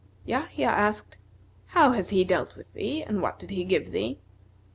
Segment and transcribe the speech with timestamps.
[0.25, 1.19] Yahya asked,
[1.67, 4.19] "How hath he dealt with thee and what did he give thee?"